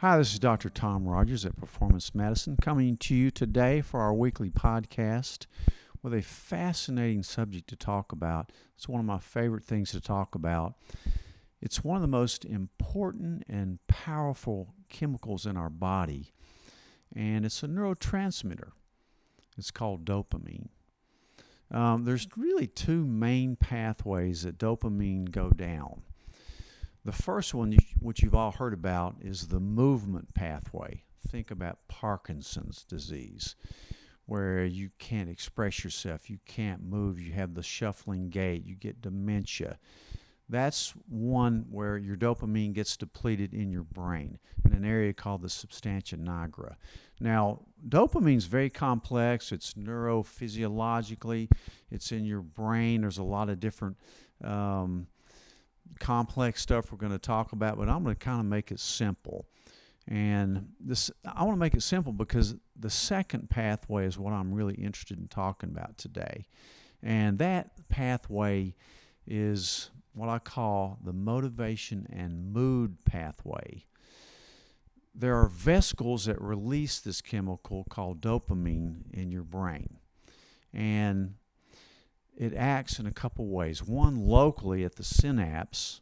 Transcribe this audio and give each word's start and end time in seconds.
Hi, 0.00 0.16
this 0.16 0.32
is 0.32 0.38
Dr. 0.38 0.68
Tom 0.68 1.08
Rogers 1.08 1.44
at 1.44 1.56
Performance 1.56 2.14
Medicine 2.14 2.56
coming 2.62 2.96
to 2.98 3.16
you 3.16 3.32
today 3.32 3.80
for 3.80 3.98
our 3.98 4.14
weekly 4.14 4.48
podcast 4.48 5.46
with 6.04 6.14
a 6.14 6.22
fascinating 6.22 7.24
subject 7.24 7.68
to 7.70 7.74
talk 7.74 8.12
about. 8.12 8.52
It's 8.76 8.88
one 8.88 9.00
of 9.00 9.06
my 9.06 9.18
favorite 9.18 9.64
things 9.64 9.90
to 9.90 10.00
talk 10.00 10.36
about. 10.36 10.74
It's 11.60 11.82
one 11.82 11.96
of 11.96 12.02
the 12.02 12.06
most 12.06 12.44
important 12.44 13.42
and 13.48 13.80
powerful 13.88 14.72
chemicals 14.88 15.46
in 15.46 15.56
our 15.56 15.68
body, 15.68 16.32
and 17.12 17.44
it's 17.44 17.64
a 17.64 17.66
neurotransmitter. 17.66 18.70
It's 19.56 19.72
called 19.72 20.04
dopamine. 20.04 20.68
Um, 21.72 22.04
there's 22.04 22.28
really 22.36 22.68
two 22.68 23.04
main 23.04 23.56
pathways 23.56 24.44
that 24.44 24.58
dopamine 24.58 25.32
go 25.32 25.50
down. 25.50 26.02
The 27.08 27.22
first 27.22 27.54
one, 27.54 27.74
which 28.00 28.22
you've 28.22 28.34
all 28.34 28.50
heard 28.50 28.74
about, 28.74 29.16
is 29.22 29.46
the 29.46 29.60
movement 29.60 30.34
pathway. 30.34 31.04
Think 31.26 31.50
about 31.50 31.88
Parkinson's 31.88 32.84
disease, 32.84 33.56
where 34.26 34.62
you 34.66 34.90
can't 34.98 35.30
express 35.30 35.82
yourself, 35.82 36.28
you 36.28 36.38
can't 36.44 36.84
move, 36.84 37.18
you 37.18 37.32
have 37.32 37.54
the 37.54 37.62
shuffling 37.62 38.28
gait, 38.28 38.66
you 38.66 38.74
get 38.74 39.00
dementia. 39.00 39.78
That's 40.50 40.92
one 41.08 41.64
where 41.70 41.96
your 41.96 42.14
dopamine 42.14 42.74
gets 42.74 42.94
depleted 42.94 43.54
in 43.54 43.70
your 43.70 43.84
brain 43.84 44.38
in 44.66 44.74
an 44.74 44.84
area 44.84 45.14
called 45.14 45.40
the 45.40 45.48
substantia 45.48 46.18
nigra. 46.18 46.74
Now, 47.20 47.62
dopamine 47.88 48.36
is 48.36 48.44
very 48.44 48.68
complex. 48.68 49.50
It's 49.50 49.72
neurophysiologically, 49.72 51.48
it's 51.90 52.12
in 52.12 52.26
your 52.26 52.42
brain. 52.42 53.00
There's 53.00 53.16
a 53.16 53.22
lot 53.22 53.48
of 53.48 53.60
different 53.60 53.96
um, 54.44 55.06
complex 55.98 56.62
stuff 56.62 56.92
we're 56.92 56.98
going 56.98 57.12
to 57.12 57.18
talk 57.18 57.52
about, 57.52 57.78
but 57.78 57.88
I'm 57.88 58.02
going 58.02 58.14
to 58.14 58.24
kind 58.24 58.40
of 58.40 58.46
make 58.46 58.70
it 58.70 58.80
simple. 58.80 59.46
And 60.06 60.70
this, 60.80 61.10
I 61.24 61.44
want 61.44 61.56
to 61.56 61.60
make 61.60 61.74
it 61.74 61.82
simple 61.82 62.12
because 62.12 62.54
the 62.78 62.88
second 62.88 63.50
pathway 63.50 64.06
is 64.06 64.18
what 64.18 64.32
I'm 64.32 64.54
really 64.54 64.74
interested 64.74 65.18
in 65.18 65.28
talking 65.28 65.68
about 65.68 65.98
today. 65.98 66.46
And 67.02 67.38
that 67.38 67.88
pathway 67.88 68.74
is 69.26 69.90
what 70.14 70.28
I 70.28 70.38
call 70.38 70.98
the 71.04 71.12
motivation 71.12 72.06
and 72.10 72.52
mood 72.52 73.04
pathway. 73.04 73.84
There 75.14 75.36
are 75.36 75.48
vesicles 75.48 76.24
that 76.24 76.40
release 76.40 77.00
this 77.00 77.20
chemical 77.20 77.84
called 77.90 78.20
dopamine 78.20 79.12
in 79.12 79.30
your 79.30 79.42
brain. 79.42 79.98
And 80.72 81.34
it 82.38 82.54
acts 82.54 83.00
in 83.00 83.06
a 83.06 83.12
couple 83.12 83.48
ways 83.48 83.82
one, 83.82 84.16
locally 84.26 84.84
at 84.84 84.94
the 84.94 85.04
synapse, 85.04 86.00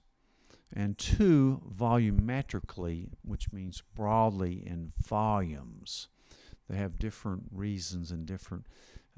and 0.72 0.98
two, 0.98 1.62
volumetrically, 1.74 3.08
which 3.22 3.52
means 3.52 3.82
broadly 3.94 4.62
in 4.66 4.92
volumes. 5.02 6.08
They 6.68 6.76
have 6.76 6.98
different 6.98 7.44
reasons 7.50 8.10
and 8.10 8.26
different 8.26 8.66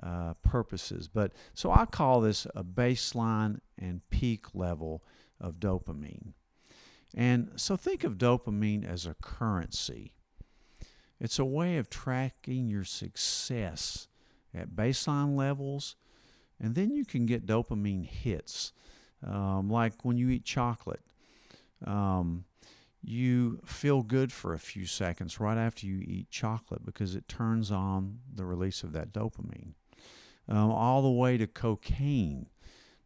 uh, 0.00 0.34
purposes. 0.44 1.08
But 1.08 1.32
so 1.54 1.72
I 1.72 1.86
call 1.86 2.20
this 2.20 2.46
a 2.54 2.62
baseline 2.62 3.60
and 3.76 4.08
peak 4.10 4.54
level 4.54 5.02
of 5.40 5.54
dopamine. 5.54 6.34
And 7.14 7.50
so 7.56 7.76
think 7.76 8.04
of 8.04 8.18
dopamine 8.18 8.88
as 8.88 9.06
a 9.06 9.14
currency. 9.14 10.12
It's 11.18 11.38
a 11.38 11.44
way 11.44 11.78
of 11.78 11.90
tracking 11.90 12.68
your 12.68 12.84
success 12.84 14.06
at 14.54 14.76
baseline 14.76 15.34
levels 15.34 15.96
and 16.60 16.74
then 16.74 16.94
you 16.94 17.04
can 17.04 17.26
get 17.26 17.46
dopamine 17.46 18.04
hits, 18.04 18.72
um, 19.26 19.70
like 19.70 20.04
when 20.04 20.16
you 20.16 20.28
eat 20.30 20.44
chocolate. 20.44 21.02
Um, 21.86 22.44
you 23.02 23.60
feel 23.64 24.02
good 24.02 24.32
for 24.32 24.52
a 24.52 24.58
few 24.58 24.84
seconds 24.84 25.38
right 25.38 25.56
after 25.56 25.86
you 25.86 26.00
eat 26.00 26.30
chocolate 26.30 26.84
because 26.84 27.14
it 27.14 27.28
turns 27.28 27.70
on 27.70 28.18
the 28.34 28.44
release 28.44 28.82
of 28.82 28.92
that 28.92 29.12
dopamine. 29.12 29.74
Um, 30.48 30.70
all 30.70 31.02
the 31.02 31.10
way 31.10 31.36
to 31.36 31.46
cocaine. 31.46 32.46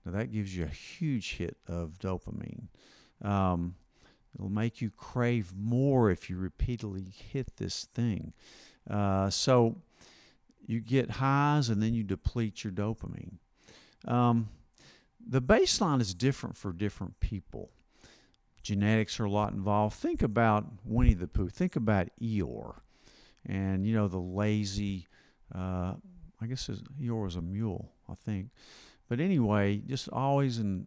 Now, 0.04 0.12
that 0.12 0.32
gives 0.32 0.56
you 0.56 0.64
a 0.64 0.68
huge 0.68 1.36
hit 1.36 1.56
of 1.68 1.98
dopamine. 1.98 2.68
Um, 3.20 3.74
it'll 4.34 4.48
make 4.48 4.80
you 4.80 4.90
crave 4.90 5.52
more 5.56 6.10
if 6.10 6.30
you 6.30 6.36
repeatedly 6.36 7.04
hit 7.32 7.56
this 7.56 7.84
thing. 7.92 8.32
Uh, 8.88 9.28
so, 9.28 9.76
you 10.66 10.80
get 10.80 11.10
highs 11.12 11.68
and 11.68 11.82
then 11.82 11.94
you 11.94 12.04
deplete 12.04 12.64
your 12.64 12.72
dopamine. 12.72 13.38
Um, 14.06 14.48
the 15.24 15.42
baseline 15.42 16.00
is 16.00 16.14
different 16.14 16.56
for 16.56 16.72
different 16.72 17.20
people. 17.20 17.70
Genetics 18.62 19.18
are 19.18 19.24
a 19.24 19.30
lot 19.30 19.52
involved. 19.52 19.96
Think 19.96 20.22
about 20.22 20.66
Winnie 20.84 21.14
the 21.14 21.26
Pooh. 21.26 21.48
Think 21.48 21.76
about 21.76 22.08
Eeyore, 22.20 22.76
and 23.44 23.86
you 23.86 23.94
know 23.94 24.08
the 24.08 24.18
lazy. 24.18 25.08
Uh, 25.54 25.94
I 26.40 26.46
guess 26.46 26.68
Eeyore 27.00 27.24
was 27.24 27.36
a 27.36 27.42
mule, 27.42 27.92
I 28.08 28.14
think. 28.14 28.50
But 29.08 29.20
anyway, 29.20 29.78
just 29.78 30.08
always 30.08 30.58
in 30.58 30.86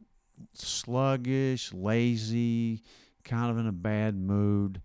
sluggish, 0.54 1.74
lazy, 1.74 2.82
kind 3.24 3.52
of 3.52 3.58
in 3.58 3.68
a 3.68 3.72
bad 3.72 4.16
mood. 4.16 4.82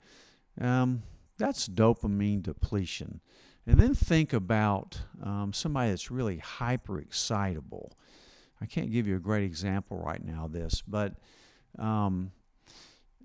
Um, 0.60 1.02
that's 1.38 1.68
dopamine 1.68 2.42
depletion. 2.42 3.20
And 3.66 3.78
then 3.78 3.94
think 3.94 4.32
about 4.32 5.00
um, 5.22 5.52
somebody 5.52 5.90
that's 5.90 6.10
really 6.10 6.38
hyper 6.38 6.98
excitable. 6.98 7.92
I 8.60 8.66
can't 8.66 8.90
give 8.90 9.06
you 9.06 9.16
a 9.16 9.20
great 9.20 9.44
example 9.44 9.98
right 9.98 10.22
now 10.22 10.44
of 10.44 10.52
this, 10.52 10.82
but 10.86 11.14
um, 11.78 12.32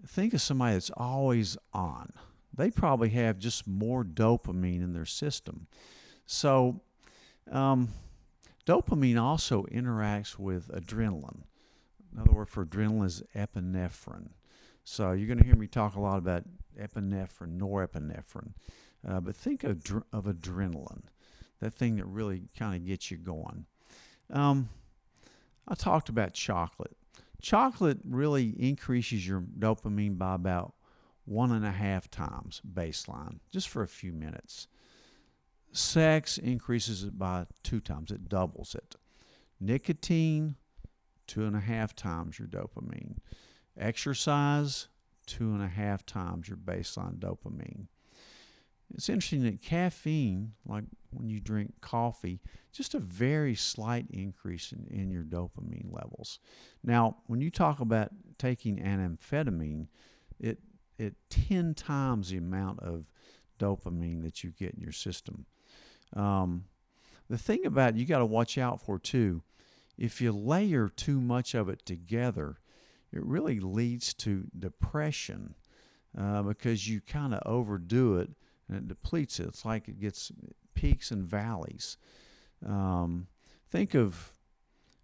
think 0.08 0.34
of 0.34 0.42
somebody 0.42 0.74
that's 0.74 0.92
always 0.92 1.58
on. 1.74 2.12
They 2.54 2.72
probably 2.72 3.10
have 3.10 3.38
just 3.38 3.68
more 3.68 4.04
dopamine 4.04 4.82
in 4.82 4.94
their 4.94 5.06
system. 5.06 5.68
So, 6.26 6.82
um, 7.52 7.90
dopamine 8.66 9.22
also 9.22 9.64
interacts 9.64 10.40
with 10.40 10.70
adrenaline. 10.70 11.44
Another 12.14 12.32
word 12.32 12.50
for 12.50 12.66
adrenaline 12.66 13.06
is 13.06 13.24
epinephrine. 13.36 14.30
So, 14.86 15.12
you're 15.12 15.28
going 15.28 15.40
to 15.40 15.46
hear 15.46 15.56
me 15.56 15.68
talk 15.68 15.96
a 15.96 16.00
lot 16.00 16.18
about 16.18 16.44
epinephrine, 16.80 17.60
norepinephrine. 17.60 18.54
Uh, 19.08 19.20
but 19.20 19.36
think 19.36 19.64
of, 19.64 19.84
of 20.14 20.26
adrenaline, 20.26 21.04
that 21.60 21.74
thing 21.74 21.98
that 21.98 22.06
really 22.06 22.44
kind 22.58 22.76
of 22.76 22.88
gets 22.88 23.12
you 23.12 23.18
going. 23.18 23.66
Um, 24.32 24.70
I 25.68 25.76
talked 25.76 26.10
about 26.10 26.34
chocolate. 26.34 26.96
Chocolate 27.42 28.00
really 28.04 28.56
increases 28.58 29.28
your 29.28 29.42
dopamine 29.42 30.18
by 30.18 30.36
about 30.36 30.74
one 31.26 31.52
and 31.52 31.66
a 31.66 31.72
half 31.72 32.10
times 32.10 32.62
baseline, 32.72 33.40
just 33.52 33.70
for 33.70 33.82
a 33.82 33.88
few 33.88 34.14
minutes. 34.14 34.68
Sex 35.72 36.38
increases 36.38 37.04
it 37.04 37.18
by 37.18 37.46
two 37.64 37.80
times, 37.80 38.12
it 38.12 38.30
doubles 38.30 38.76
it. 38.76 38.96
Nicotine, 39.60 40.56
two 41.28 41.46
and 41.46 41.56
a 41.56 41.60
half 41.60 41.96
times 41.96 42.40
your 42.40 42.48
dopamine. 42.48 43.18
Exercise, 43.78 44.88
two 45.26 45.52
and 45.52 45.62
a 45.62 45.68
half 45.68 46.06
times 46.06 46.48
your 46.48 46.58
baseline 46.58 47.20
dopamine. 47.20 47.88
It's 48.94 49.10
interesting 49.10 49.44
that 49.44 49.62
caffeine, 49.62 50.54
like 50.66 50.84
when 51.12 51.30
you 51.30 51.40
drink 51.40 51.74
coffee, 51.82 52.40
just 52.72 52.94
a 52.94 53.00
very 53.00 53.56
slight 53.56 54.06
increase 54.10 54.72
in, 54.72 54.88
in 54.90 55.10
your 55.10 55.24
dopamine 55.24 55.92
levels. 55.92 56.40
Now, 56.84 57.18
when 57.28 57.42
you 57.42 57.50
talk 57.50 57.80
about 57.80 58.10
taking 58.38 58.80
an 58.80 59.18
amphetamine, 59.18 59.88
it 60.40 60.60
it 60.98 61.16
10 61.30 61.74
times 61.74 62.30
the 62.30 62.38
amount 62.38 62.80
of 62.80 63.06
dopamine 63.60 64.24
that 64.24 64.44
you 64.44 64.52
get 64.52 64.74
in 64.74 64.80
your 64.80 64.94
system. 64.94 65.46
Um, 66.16 66.66
the 67.30 67.38
thing 67.38 67.66
about 67.66 67.96
it, 67.96 67.98
you 67.98 68.06
got 68.06 68.20
to 68.20 68.26
watch 68.26 68.58
out 68.58 68.82
for 68.82 68.98
too, 68.98 69.42
if 69.98 70.22
you 70.22 70.32
layer 70.32 70.88
too 70.88 71.20
much 71.20 71.54
of 71.54 71.68
it 71.70 71.86
together, 71.86 72.60
it 73.12 73.26
really 73.26 73.60
leads 73.60 74.14
to 74.14 74.46
depression 74.58 75.56
uh, 76.18 76.44
because 76.44 76.88
you 76.88 77.02
kind 77.02 77.34
of 77.34 77.42
overdo 77.46 78.18
it 78.18 78.30
and 78.68 78.78
it 78.78 78.88
depletes 78.88 79.40
it. 79.40 79.48
It's 79.48 79.66
like 79.66 79.88
it 79.88 80.00
gets 80.00 80.32
peaks 80.74 81.12
and 81.12 81.26
valleys. 81.26 81.98
Um, 82.66 83.28
think 83.70 83.94
of 83.94 84.32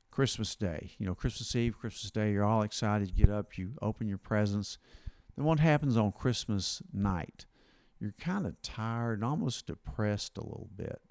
Christmas 0.09 0.55
Day. 0.55 0.91
You 0.97 1.05
know, 1.05 1.15
Christmas 1.15 1.55
Eve, 1.55 1.77
Christmas 1.79 2.11
Day, 2.11 2.31
you're 2.31 2.43
all 2.43 2.61
excited. 2.61 3.09
You 3.09 3.25
get 3.25 3.33
up, 3.33 3.57
you 3.57 3.73
open 3.81 4.07
your 4.07 4.17
presents. 4.17 4.77
Then 5.35 5.45
what 5.45 5.59
happens 5.59 5.97
on 5.97 6.11
Christmas 6.11 6.81
night? 6.93 7.45
You're 7.99 8.15
kind 8.19 8.45
of 8.45 8.61
tired 8.61 9.19
and 9.19 9.23
almost 9.23 9.67
depressed 9.67 10.37
a 10.37 10.43
little 10.43 10.69
bit. 10.75 11.01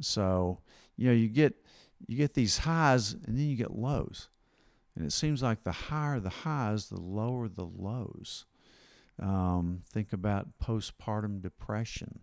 So, 0.00 0.60
you 0.96 1.08
know, 1.08 1.14
you 1.14 1.28
get 1.28 1.54
you 2.06 2.16
get 2.16 2.34
these 2.34 2.58
highs 2.58 3.12
and 3.12 3.38
then 3.38 3.46
you 3.46 3.56
get 3.56 3.76
lows. 3.76 4.28
And 4.96 5.04
it 5.04 5.12
seems 5.12 5.42
like 5.42 5.64
the 5.64 5.72
higher 5.72 6.20
the 6.20 6.30
highs, 6.30 6.88
the 6.88 7.00
lower 7.00 7.48
the 7.48 7.66
lows. 7.66 8.46
Um, 9.20 9.82
think 9.88 10.12
about 10.12 10.58
postpartum 10.62 11.40
depression. 11.40 12.20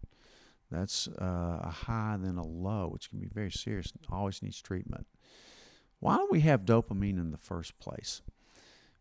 That's 0.70 1.08
uh, 1.08 1.60
a 1.64 1.70
high 1.70 2.14
and 2.16 2.26
then 2.26 2.38
a 2.38 2.46
low, 2.46 2.90
which 2.90 3.10
can 3.10 3.20
be 3.20 3.28
very 3.28 3.52
serious 3.52 3.92
and 3.92 4.06
always 4.10 4.42
needs 4.42 4.62
treatment. 4.62 5.06
Why 6.00 6.18
do 6.18 6.28
we 6.32 6.42
have 6.42 6.66
dopamine 6.66 7.20
in 7.20 7.32
the 7.32 7.38
first 7.38 7.78
place? 7.80 8.22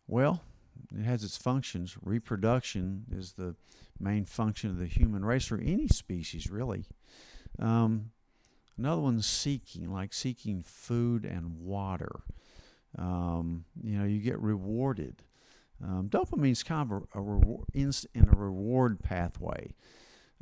Well, 0.06 0.42
it 0.94 1.04
has 1.04 1.22
its 1.24 1.36
functions. 1.36 1.96
Reproduction 2.02 3.04
is 3.10 3.34
the 3.34 3.54
main 3.98 4.24
function 4.24 4.70
of 4.70 4.78
the 4.78 4.86
human 4.86 5.24
race 5.24 5.50
or 5.50 5.58
any 5.58 5.88
species, 5.88 6.50
really. 6.50 6.86
Um, 7.58 8.10
another 8.76 9.00
one's 9.00 9.26
seeking, 9.26 9.92
like 9.92 10.12
seeking 10.12 10.62
food 10.62 11.24
and 11.24 11.60
water. 11.60 12.22
Um, 12.98 13.64
you 13.82 13.98
know, 13.98 14.04
you 14.04 14.18
get 14.18 14.38
rewarded. 14.40 15.22
Um, 15.82 16.08
dopamine 16.08 16.52
is 16.52 16.62
kind 16.62 16.90
of 16.90 17.02
a, 17.14 17.18
a 17.18 17.22
reward, 17.22 17.64
in, 17.72 17.92
in, 18.14 18.28
a 18.28 18.36
reward 18.36 19.02
pathway. 19.02 19.74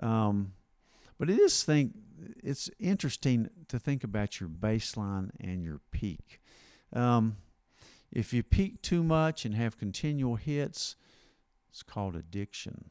Um, 0.00 0.52
but 1.18 1.30
it 1.30 1.38
is 1.38 1.62
think 1.62 1.92
it's 2.42 2.70
interesting 2.78 3.48
to 3.68 3.78
think 3.78 4.02
about 4.02 4.40
your 4.40 4.48
baseline 4.48 5.30
and 5.40 5.62
your 5.62 5.80
peak. 5.90 6.40
Um, 6.92 7.36
if 8.10 8.32
you 8.32 8.42
peak 8.42 8.82
too 8.82 9.02
much 9.02 9.44
and 9.44 9.54
have 9.54 9.78
continual 9.78 10.36
hits, 10.36 10.96
it's 11.70 11.82
called 11.82 12.16
addiction. 12.16 12.90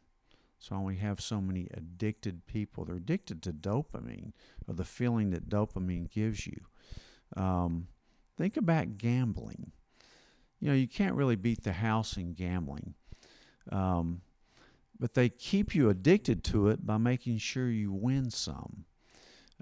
So 0.60 0.80
we 0.80 0.98
have 0.98 1.22
so 1.22 1.40
many 1.40 1.68
addicted 1.74 2.46
people. 2.48 2.86
They're 2.86 2.96
addicted 2.96 3.42
to 3.44 3.54
dopamine 3.54 4.34
or 4.68 4.74
the 4.74 4.86
feeling 4.86 5.32
that 5.32 5.50
dopamine 5.50 6.10
gives 6.10 6.48
you. 6.48 6.60
Um, 7.36 7.88
think 8.38 8.58
about 8.58 8.98
gambling. 8.98 9.72
You 10.60 10.70
know, 10.70 10.76
you 10.76 10.88
can't 10.88 11.16
really 11.16 11.36
beat 11.36 11.64
the 11.64 11.74
house 11.74 12.18
in 12.18 12.34
gambling. 12.34 12.96
Um, 13.72 14.22
but 15.00 15.14
they 15.14 15.30
keep 15.30 15.76
you 15.76 15.90
addicted 15.90 16.44
to 16.46 16.70
it 16.70 16.86
by 16.86 16.98
making 16.98 17.38
sure 17.38 17.70
you 17.70 17.92
win 17.92 18.32
some. 18.32 18.86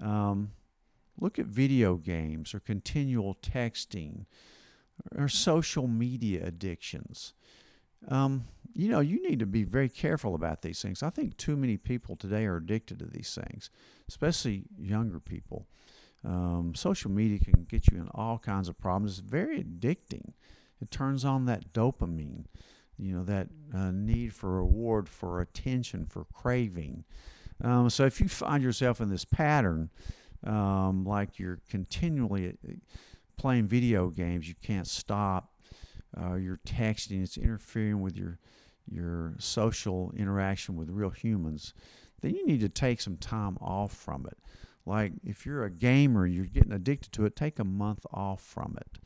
Um, 0.02 0.52
look 1.18 1.38
at 1.38 1.46
video 1.46 1.96
games 1.96 2.54
or 2.54 2.60
continual 2.60 3.36
texting 3.42 4.26
or 5.14 5.28
social 5.28 5.86
media 5.86 6.46
addictions. 6.46 7.34
Um, 8.08 8.44
you 8.74 8.88
know, 8.88 9.00
you 9.00 9.22
need 9.22 9.38
to 9.38 9.46
be 9.46 9.64
very 9.64 9.88
careful 9.88 10.34
about 10.34 10.62
these 10.62 10.80
things. 10.82 11.02
I 11.02 11.10
think 11.10 11.36
too 11.36 11.56
many 11.56 11.76
people 11.76 12.16
today 12.16 12.44
are 12.44 12.56
addicted 12.56 12.98
to 12.98 13.06
these 13.06 13.34
things, 13.34 13.70
especially 14.08 14.64
younger 14.78 15.18
people. 15.18 15.66
Um, 16.24 16.74
social 16.74 17.10
media 17.10 17.38
can 17.38 17.64
get 17.64 17.90
you 17.90 17.98
in 17.98 18.08
all 18.14 18.38
kinds 18.38 18.68
of 18.68 18.78
problems. 18.78 19.18
It's 19.18 19.28
very 19.28 19.62
addicting. 19.62 20.32
It 20.80 20.90
turns 20.90 21.24
on 21.24 21.46
that 21.46 21.72
dopamine, 21.72 22.44
you 22.98 23.14
know, 23.14 23.24
that 23.24 23.48
uh, 23.74 23.90
need 23.90 24.34
for 24.34 24.56
reward, 24.56 25.08
for 25.08 25.40
attention, 25.40 26.06
for 26.06 26.24
craving. 26.24 27.04
Um, 27.62 27.88
so 27.90 28.04
if 28.04 28.20
you 28.20 28.28
find 28.28 28.62
yourself 28.62 29.00
in 29.00 29.08
this 29.08 29.24
pattern, 29.24 29.90
um, 30.44 31.04
like 31.04 31.38
you're 31.38 31.60
continually 31.68 32.56
uh, 32.68 32.72
playing 33.36 33.66
video 33.66 34.08
games, 34.08 34.48
you 34.48 34.54
can't 34.62 34.86
stop. 34.86 35.52
Uh, 36.18 36.34
you're 36.34 36.60
texting, 36.66 37.22
it's 37.22 37.36
interfering 37.36 38.00
with 38.00 38.16
your 38.16 38.38
your 38.88 39.34
social 39.38 40.12
interaction 40.16 40.76
with 40.76 40.88
real 40.90 41.10
humans. 41.10 41.74
Then 42.20 42.34
you 42.34 42.46
need 42.46 42.60
to 42.60 42.68
take 42.68 43.00
some 43.00 43.16
time 43.16 43.58
off 43.60 43.92
from 43.92 44.26
it. 44.26 44.38
Like 44.86 45.12
if 45.24 45.44
you're 45.44 45.64
a 45.64 45.70
gamer, 45.70 46.26
you're 46.26 46.44
getting 46.44 46.72
addicted 46.72 47.12
to 47.14 47.26
it, 47.26 47.34
take 47.34 47.58
a 47.58 47.64
month 47.64 48.06
off 48.12 48.40
from 48.40 48.76
it. 48.80 48.98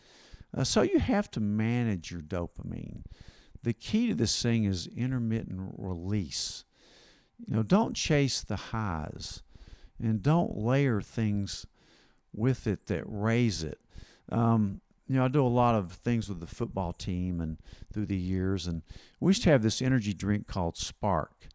Uh, 0.56 0.64
so 0.64 0.82
you 0.82 0.98
have 0.98 1.30
to 1.30 1.40
manage 1.40 2.10
your 2.10 2.20
dopamine. 2.20 3.02
The 3.62 3.72
key 3.72 4.08
to 4.08 4.14
this 4.14 4.42
thing 4.42 4.64
is 4.64 4.88
intermittent 4.88 5.74
release. 5.76 6.64
You 7.46 7.56
know, 7.56 7.62
don't 7.62 7.94
chase 7.94 8.40
the 8.40 8.56
highs 8.56 9.42
and 10.02 10.22
don't 10.22 10.56
layer 10.56 11.00
things 11.00 11.66
with 12.32 12.66
it 12.66 12.86
that 12.86 13.04
raise 13.06 13.62
it. 13.62 13.78
Um, 14.30 14.80
you 15.06 15.16
know, 15.16 15.24
I 15.24 15.28
do 15.28 15.44
a 15.44 15.48
lot 15.48 15.74
of 15.74 15.92
things 15.92 16.28
with 16.28 16.40
the 16.40 16.46
football 16.46 16.92
team 16.92 17.40
and 17.40 17.58
through 17.92 18.06
the 18.06 18.16
years, 18.16 18.66
and 18.66 18.82
we 19.18 19.30
used 19.30 19.42
to 19.42 19.50
have 19.50 19.62
this 19.62 19.82
energy 19.82 20.14
drink 20.14 20.46
called 20.46 20.76
Spark. 20.76 21.48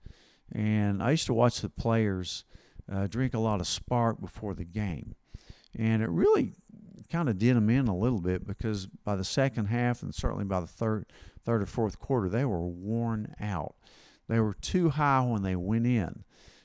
And 0.52 1.02
I 1.02 1.12
used 1.12 1.26
to 1.28 1.34
watch 1.34 1.62
the 1.62 1.70
players 1.70 2.44
uh, 2.92 3.08
drink 3.08 3.34
a 3.34 3.40
lot 3.40 3.62
of 3.62 3.68
Spark 3.68 4.20
before 4.20 4.54
the 4.54 4.66
game. 4.66 5.16
And 5.74 6.04
it 6.04 6.10
really 6.10 6.54
kind 7.12 7.30
of 7.30 7.38
did 7.38 7.56
them 7.56 7.70
in 7.70 7.88
a 7.88 7.96
little 7.96 8.22
bit 8.22 8.46
because 8.46 8.88
by 8.88 9.16
the 9.16 9.24
second 9.24 9.68
half 9.68 10.02
and 10.02 10.14
certainly 10.14 10.46
by 10.46 10.60
the 10.60 10.68
third, 10.68 11.06
third 11.44 11.62
or 11.62 11.66
fourth 11.66 12.00
quarter, 12.00 12.30
they 12.30 12.46
were 12.46 12.66
worn 12.66 13.36
out. 13.40 13.76
They 14.28 14.40
were 14.40 14.56
too 14.56 14.90
high 14.90 15.22
when 15.22 15.44
they 15.44 15.56
went 15.56 15.86
in. 15.86 16.24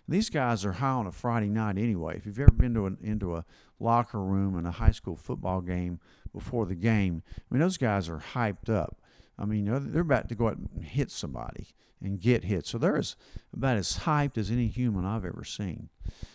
These 0.08 0.30
guys 0.30 0.64
are 0.64 0.72
high 0.72 0.88
on 0.88 1.06
a 1.06 1.12
Friday 1.12 1.48
night 1.48 1.78
anyway. 1.78 2.16
If 2.16 2.26
you've 2.26 2.40
ever 2.40 2.50
been 2.50 2.74
to 2.74 2.86
an, 2.86 2.98
into 3.00 3.36
a 3.36 3.44
locker 3.78 4.20
room 4.20 4.58
in 4.58 4.66
a 4.66 4.72
high 4.72 4.90
school 4.90 5.14
football 5.14 5.60
game 5.60 6.00
before 6.32 6.66
the 6.66 6.74
game, 6.74 7.22
I 7.36 7.54
mean, 7.54 7.60
those 7.60 7.76
guys 7.76 8.08
are 8.08 8.22
hyped 8.34 8.68
up. 8.68 8.96
I 9.38 9.44
mean, 9.44 9.66
they're 9.92 10.02
about 10.02 10.28
to 10.28 10.34
go 10.34 10.48
out 10.48 10.56
and 10.56 10.84
hit 10.84 11.10
somebody 11.10 11.68
and 12.02 12.20
get 12.20 12.44
hit. 12.44 12.66
So 12.66 12.76
they're 12.76 12.96
as, 12.96 13.16
about 13.54 13.76
as 13.76 14.00
hyped 14.00 14.36
as 14.36 14.50
any 14.50 14.66
human 14.66 15.04
I've 15.04 15.24
ever 15.24 15.44
seen. 15.44 15.88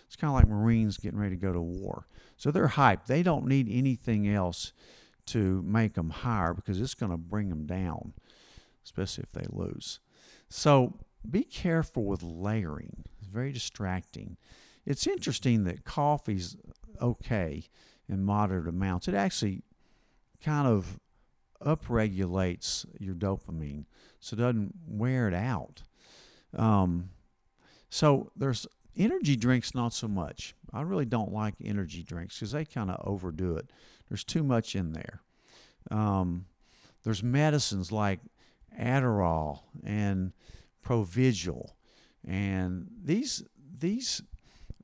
It's 0.05 0.15
kind 0.15 0.31
of 0.31 0.35
like 0.35 0.47
Marines 0.47 0.97
getting 0.97 1.19
ready 1.19 1.35
to 1.35 1.41
go 1.41 1.51
to 1.51 1.61
war. 1.61 2.07
So 2.37 2.51
they're 2.51 2.69
hyped. 2.69 3.05
They 3.07 3.23
don't 3.23 3.47
need 3.47 3.67
anything 3.69 4.27
else 4.27 4.73
to 5.27 5.61
make 5.63 5.93
them 5.93 6.09
higher 6.09 6.53
because 6.53 6.79
it's 6.79 6.93
going 6.93 7.11
to 7.11 7.17
bring 7.17 7.49
them 7.49 7.65
down, 7.65 8.13
especially 8.83 9.23
if 9.23 9.31
they 9.31 9.47
lose. 9.49 9.99
So 10.49 10.99
be 11.29 11.43
careful 11.43 12.05
with 12.05 12.21
layering. 12.21 13.03
It's 13.19 13.27
very 13.27 13.51
distracting. 13.51 14.37
It's 14.85 15.07
interesting 15.07 15.63
that 15.63 15.83
coffee's 15.83 16.55
okay 17.01 17.63
in 18.07 18.23
moderate 18.23 18.67
amounts. 18.67 19.07
It 19.07 19.15
actually 19.15 19.63
kind 20.43 20.67
of 20.67 20.99
upregulates 21.65 22.85
your 22.99 23.15
dopamine, 23.15 23.85
so 24.19 24.35
it 24.35 24.39
doesn't 24.39 24.75
wear 24.87 25.27
it 25.27 25.33
out. 25.33 25.81
Um, 26.55 27.09
so 27.89 28.31
there's 28.35 28.67
energy 28.95 29.35
drinks, 29.35 29.73
not 29.73 29.93
so 29.93 30.07
much. 30.07 30.53
I 30.73 30.81
really 30.81 31.05
don't 31.05 31.31
like 31.31 31.55
energy 31.63 32.03
drinks 32.03 32.35
because 32.35 32.51
they 32.51 32.65
kind 32.65 32.91
of 32.91 33.01
overdo 33.05 33.55
it. 33.57 33.69
There's 34.09 34.23
too 34.23 34.43
much 34.43 34.75
in 34.75 34.93
there. 34.93 35.21
Um, 35.91 36.45
there's 37.03 37.23
medicines 37.23 37.91
like 37.91 38.19
Adderall 38.79 39.61
and 39.83 40.33
Provigil, 40.83 41.69
and 42.27 42.87
these 43.03 43.43
these 43.77 44.21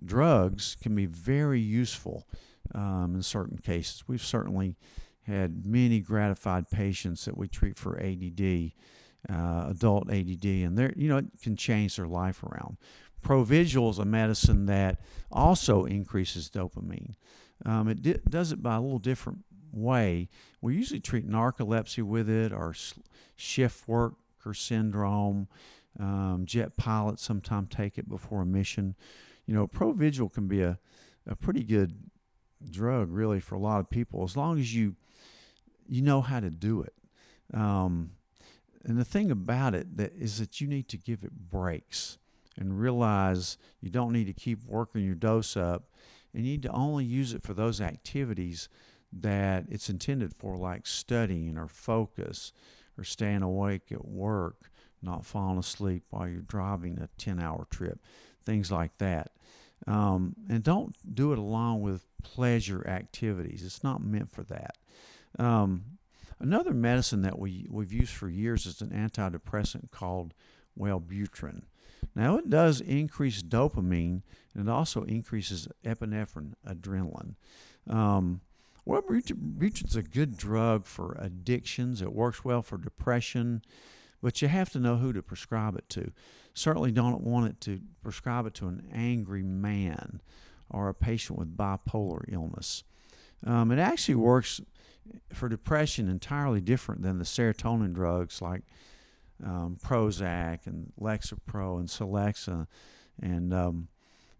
drugs 0.03 0.75
can 0.81 0.95
be 0.95 1.05
very 1.05 1.59
useful 1.59 2.27
um, 2.73 3.15
in 3.15 3.23
certain 3.23 3.57
cases. 3.57 4.03
We've 4.07 4.23
certainly 4.23 4.77
had 5.23 5.65
many 5.65 5.99
gratified 5.99 6.69
patients 6.69 7.25
that 7.25 7.37
we 7.37 7.47
treat 7.47 7.77
for 7.77 7.99
ADD, 7.99 8.71
uh, 9.29 9.67
adult 9.69 10.09
ADD, 10.11 10.45
and 10.45 10.77
they 10.77 10.93
you 10.95 11.09
know 11.09 11.17
it 11.17 11.25
can 11.41 11.55
change 11.55 11.95
their 11.95 12.07
life 12.07 12.43
around. 12.43 12.77
Provigil 13.23 13.89
is 13.89 13.99
a 13.99 14.05
medicine 14.05 14.65
that 14.65 14.99
also 15.31 15.85
increases 15.85 16.49
dopamine. 16.49 17.13
Um, 17.65 17.87
it 17.87 18.01
di- 18.01 18.19
does 18.27 18.51
it 18.51 18.63
by 18.63 18.75
a 18.75 18.81
little 18.81 18.99
different 18.99 19.39
way. 19.71 20.29
We 20.61 20.75
usually 20.75 20.99
treat 20.99 21.29
narcolepsy 21.29 22.03
with 22.03 22.29
it 22.29 22.51
or 22.51 22.73
shift 23.35 23.87
worker 23.87 24.53
syndrome. 24.53 25.47
Um, 25.99 26.43
jet 26.45 26.77
pilots 26.77 27.23
sometimes 27.23 27.69
take 27.69 27.97
it 27.97 28.09
before 28.09 28.41
a 28.41 28.45
mission. 28.45 28.95
You 29.45 29.53
know, 29.53 29.67
Provigil 29.67 30.31
can 30.31 30.47
be 30.47 30.61
a, 30.61 30.79
a 31.27 31.35
pretty 31.35 31.63
good 31.63 31.95
drug, 32.69 33.11
really, 33.11 33.39
for 33.39 33.55
a 33.55 33.59
lot 33.59 33.79
of 33.79 33.89
people, 33.89 34.23
as 34.23 34.37
long 34.37 34.59
as 34.59 34.73
you 34.73 34.95
you 35.87 36.01
know 36.01 36.21
how 36.21 36.39
to 36.39 36.49
do 36.49 36.81
it. 36.81 36.93
Um, 37.53 38.11
and 38.85 38.97
the 38.97 39.05
thing 39.05 39.29
about 39.29 39.75
it 39.75 39.97
that 39.97 40.13
is 40.15 40.39
that 40.39 40.61
you 40.61 40.67
need 40.67 40.87
to 40.89 40.97
give 40.97 41.23
it 41.23 41.31
breaks 41.31 42.17
and 42.61 42.79
realize 42.79 43.57
you 43.81 43.89
don't 43.89 44.13
need 44.13 44.27
to 44.27 44.33
keep 44.33 44.63
working 44.65 45.03
your 45.03 45.15
dose 45.15 45.57
up 45.57 45.89
and 46.31 46.45
you 46.45 46.51
need 46.51 46.61
to 46.61 46.71
only 46.71 47.03
use 47.03 47.33
it 47.33 47.41
for 47.41 47.55
those 47.55 47.81
activities 47.81 48.69
that 49.11 49.65
it's 49.67 49.89
intended 49.89 50.33
for, 50.37 50.55
like 50.55 50.85
studying 50.85 51.57
or 51.57 51.67
focus 51.67 52.53
or 52.97 53.03
staying 53.03 53.41
awake 53.41 53.91
at 53.91 54.05
work, 54.05 54.69
not 55.01 55.25
falling 55.25 55.57
asleep 55.57 56.03
while 56.11 56.27
you're 56.27 56.41
driving 56.41 56.99
a 56.99 57.09
10 57.17 57.39
hour 57.41 57.65
trip, 57.71 57.99
things 58.45 58.71
like 58.71 58.95
that. 58.99 59.31
Um, 59.87 60.35
and 60.47 60.63
don't 60.63 60.95
do 61.15 61.33
it 61.33 61.39
along 61.39 61.81
with 61.81 62.05
pleasure 62.21 62.87
activities. 62.87 63.65
It's 63.65 63.83
not 63.83 64.03
meant 64.03 64.31
for 64.31 64.43
that. 64.43 64.77
Um, 65.39 65.97
another 66.39 66.73
medicine 66.73 67.23
that 67.23 67.39
we, 67.39 67.65
we've 67.71 67.91
used 67.91 68.13
for 68.13 68.29
years 68.29 68.67
is 68.67 68.81
an 68.81 68.89
antidepressant 68.89 69.89
called 69.89 70.35
Wellbutrin. 70.79 71.63
Now, 72.15 72.37
it 72.37 72.49
does 72.49 72.81
increase 72.81 73.41
dopamine 73.41 74.21
and 74.53 74.67
it 74.67 74.71
also 74.71 75.03
increases 75.03 75.67
epinephrine, 75.85 76.53
adrenaline. 76.67 77.35
Um, 77.87 78.41
Wellbutrin's 78.87 79.95
a 79.95 80.01
good 80.01 80.37
drug 80.37 80.85
for 80.85 81.15
addictions. 81.19 82.01
It 82.01 82.13
works 82.13 82.43
well 82.43 82.61
for 82.61 82.77
depression, 82.77 83.61
but 84.21 84.41
you 84.41 84.47
have 84.47 84.71
to 84.71 84.79
know 84.79 84.97
who 84.97 85.13
to 85.13 85.21
prescribe 85.21 85.75
it 85.75 85.87
to. 85.89 86.11
Certainly 86.53 86.91
don't 86.91 87.21
want 87.21 87.47
it 87.47 87.61
to 87.61 87.79
prescribe 88.03 88.45
it 88.45 88.53
to 88.55 88.67
an 88.67 88.87
angry 88.91 89.43
man 89.43 90.21
or 90.69 90.89
a 90.89 90.93
patient 90.93 91.37
with 91.37 91.55
bipolar 91.55 92.23
illness. 92.27 92.83
Um, 93.45 93.71
it 93.71 93.79
actually 93.79 94.15
works 94.15 94.61
for 95.33 95.49
depression 95.49 96.09
entirely 96.09 96.61
different 96.61 97.01
than 97.01 97.17
the 97.17 97.25
serotonin 97.25 97.93
drugs 97.93 98.41
like 98.41 98.61
um, 99.43 99.77
Prozac 99.83 100.67
and 100.67 100.91
Lexapro 100.99 101.79
and 101.79 101.87
Celexa 101.87 102.67
and 103.21 103.53
um, 103.53 103.87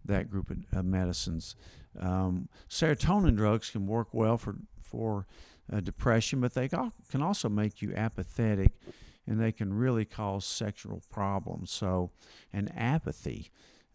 that 0.04 0.30
group 0.30 0.50
of, 0.50 0.58
of 0.72 0.84
medicines. 0.84 1.56
Um, 1.98 2.48
serotonin 2.68 3.36
drugs 3.36 3.70
can 3.70 3.86
work 3.86 4.08
well 4.12 4.38
for 4.38 4.56
for 4.80 5.26
uh, 5.72 5.80
depression, 5.80 6.40
but 6.40 6.54
they 6.54 6.68
can 6.68 7.22
also 7.22 7.48
make 7.48 7.80
you 7.80 7.94
apathetic, 7.94 8.72
and 9.26 9.40
they 9.40 9.52
can 9.52 9.72
really 9.72 10.04
cause 10.04 10.44
sexual 10.44 11.02
problems. 11.10 11.70
So, 11.70 12.10
and 12.52 12.70
apathy. 12.76 13.50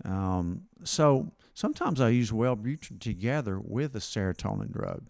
Um, 0.05 0.63
so 0.83 1.31
sometimes 1.53 1.99
I 2.01 2.09
use 2.09 2.31
Wellbutrin 2.31 2.99
together 2.99 3.59
with 3.59 3.95
a 3.95 3.99
serotonin 3.99 4.71
drug. 4.71 5.07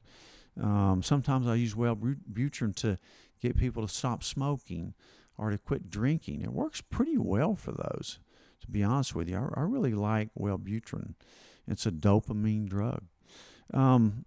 Um, 0.61 1.03
sometimes 1.03 1.47
I 1.47 1.55
use 1.55 1.75
Wellbutrin 1.75 2.75
to 2.77 2.97
get 3.41 3.57
people 3.57 3.85
to 3.85 3.93
stop 3.93 4.23
smoking 4.23 4.93
or 5.37 5.51
to 5.51 5.57
quit 5.57 5.89
drinking. 5.89 6.41
It 6.41 6.53
works 6.53 6.81
pretty 6.81 7.17
well 7.17 7.55
for 7.55 7.71
those. 7.71 8.19
To 8.61 8.67
be 8.67 8.83
honest 8.83 9.15
with 9.15 9.29
you, 9.29 9.37
I, 9.37 9.61
I 9.61 9.63
really 9.63 9.93
like 9.93 10.29
Wellbutrin. 10.37 11.13
It's 11.67 11.85
a 11.85 11.91
dopamine 11.91 12.67
drug. 12.67 13.03
Um, 13.73 14.25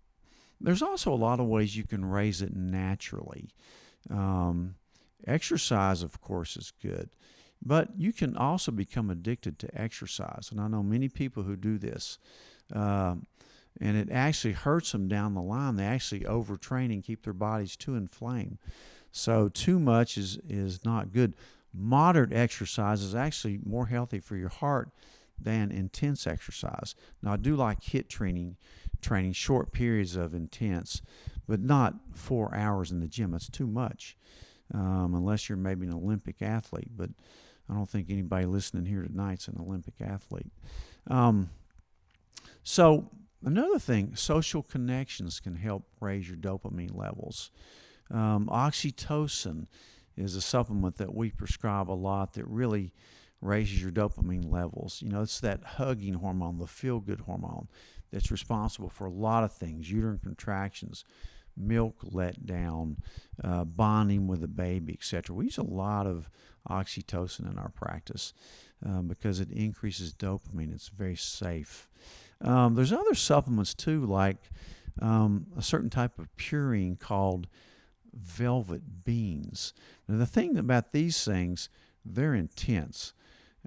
there's 0.61 0.83
also 0.83 1.12
a 1.12 1.17
lot 1.17 1.40
of 1.40 1.47
ways 1.47 1.76
you 1.76 1.85
can 1.85 2.05
raise 2.05 2.43
it 2.43 2.55
naturally. 2.55 3.49
Um, 4.11 4.76
exercise, 5.26 6.02
of 6.02 6.21
course, 6.21 6.57
is 6.57 6.73
good, 6.83 7.11
but 7.62 7.88
you 7.97 8.12
can 8.12 8.37
also 8.37 8.71
become 8.71 9.11
addicted 9.11 9.59
to 9.61 9.81
exercise. 9.81 10.49
And 10.50 10.61
I 10.61 10.69
know 10.69 10.83
many 10.83 11.09
people 11.09 11.45
who 11.45 11.57
do 11.57 11.79
this. 11.79 12.19
Uh, 12.73 13.17
and 13.81 13.97
it 13.97 14.11
actually 14.11 14.52
hurts 14.52 14.93
them 14.93 15.09
down 15.09 15.35
the 15.35 15.43
line. 15.43 15.76
They 15.76 15.85
actually 15.85 16.21
overtrain 16.21 16.93
and 16.93 17.05
keep 17.05 17.23
their 17.23 17.33
bodies 17.33 17.76
too 17.76 17.95
inflamed. 17.95 18.59
So 19.12 19.49
too 19.49 19.79
much 19.79 20.17
is 20.17 20.38
is 20.49 20.85
not 20.85 21.12
good. 21.12 21.35
Moderate 21.73 22.33
exercise 22.33 23.02
is 23.02 23.14
actually 23.14 23.61
more 23.64 23.87
healthy 23.87 24.19
for 24.19 24.37
your 24.37 24.49
heart 24.49 24.90
than 25.40 25.71
intense 25.71 26.26
exercise. 26.26 26.95
Now 27.23 27.33
I 27.33 27.37
do 27.37 27.57
like 27.57 27.81
HIIT 27.81 28.09
training, 28.09 28.57
training 29.00 29.33
short 29.33 29.73
periods 29.73 30.17
of 30.17 30.35
intense, 30.35 31.00
but 31.49 31.61
not 31.61 31.95
four 32.12 32.55
hours 32.55 32.90
in 32.90 33.00
the 33.00 33.07
gym. 33.07 33.31
That's 33.31 33.49
too 33.49 33.67
much, 33.67 34.17
um, 34.75 35.14
unless 35.14 35.49
you're 35.49 35.57
maybe 35.59 35.87
an 35.87 35.95
Olympic 35.95 36.43
athlete. 36.43 36.90
But 36.95 37.11
I 37.69 37.75
don't 37.75 37.88
think 37.88 38.11
anybody 38.11 38.47
listening 38.47 38.87
here 38.87 39.02
tonight's 39.02 39.49
an 39.49 39.57
Olympic 39.59 39.95
athlete. 40.00 40.52
Um, 41.07 41.50
so 42.62 43.11
another 43.45 43.79
thing, 43.79 44.17
social 44.17 44.62
connections 44.62 45.40
can 45.40 45.57
help 45.57 45.85
raise 46.00 46.29
your 46.29 46.37
dopamine 46.37 46.97
levels. 46.97 47.50
Um, 48.11 48.47
oxytocin 48.47 49.67
is 50.17 50.37
a 50.37 50.40
supplement 50.40 50.97
that 50.97 51.14
we 51.14 51.31
prescribe 51.31 51.90
a 51.90 51.93
lot 51.93 52.35
that 52.35 52.47
really 52.47 52.93
raises 53.40 53.81
your 53.81 53.90
dopamine 53.90 54.50
levels. 54.50 55.00
You 55.02 55.11
know, 55.11 55.23
it's 55.23 55.40
that 55.40 55.62
hugging 55.64 56.14
hormone, 56.14 56.59
the 56.59 56.67
feel 56.67 57.00
good 57.00 57.21
hormone, 57.21 57.69
that's 58.12 58.31
responsible 58.31 58.90
for 58.90 59.07
a 59.07 59.11
lot 59.11 59.45
of 59.45 59.52
things 59.52 59.90
uterine 59.90 60.21
contractions, 60.23 61.05
milk 61.57 62.02
letdown, 62.05 62.97
uh, 63.43 63.64
bonding 63.64 64.26
with 64.26 64.43
a 64.43 64.49
baby, 64.49 64.95
etc. 64.95 65.35
We 65.35 65.47
use 65.47 65.59
a 65.59 65.62
lot 65.62 66.07
of 66.07 66.29
oxytocin 66.69 67.50
in 67.50 67.59
our 67.59 67.71
practice 67.71 68.35
um, 68.85 69.09
because 69.09 69.40
it 69.40 69.50
increases 69.50 70.12
dopamine. 70.12 70.75
It's 70.75 70.88
very 70.88 71.17
safe. 71.17 71.88
Um, 72.43 72.75
there's 72.75 72.93
other 72.93 73.14
supplements 73.14 73.75
too, 73.75 74.05
like 74.05 74.50
um, 75.00 75.47
a 75.57 75.62
certain 75.62 75.90
type 75.90 76.19
of 76.19 76.35
purine 76.37 76.99
called 76.99 77.47
velvet 78.14 79.05
beans. 79.05 79.73
Now, 80.09 80.19
the 80.19 80.26
thing 80.26 80.57
about 80.57 80.93
these 80.93 81.25
things, 81.25 81.69
they're 82.05 82.35
intense. 82.35 83.12